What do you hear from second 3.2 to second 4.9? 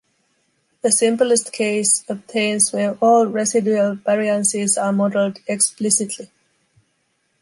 residual variances